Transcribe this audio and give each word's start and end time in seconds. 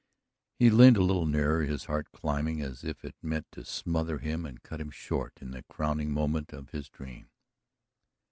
He 0.57 0.71
leaned 0.71 0.97
a 0.97 1.03
little 1.03 1.27
nearer, 1.27 1.61
his 1.61 1.85
heart 1.85 2.11
climbing, 2.11 2.59
as 2.59 2.83
if 2.83 3.05
it 3.05 3.13
meant 3.21 3.45
to 3.51 3.63
smother 3.63 4.17
him 4.17 4.47
and 4.47 4.63
cut 4.63 4.81
him 4.81 4.89
short 4.89 5.37
in 5.39 5.51
that 5.51 5.67
crowning 5.67 6.11
moment 6.11 6.53
of 6.53 6.71
his 6.71 6.89
dream. 6.89 7.29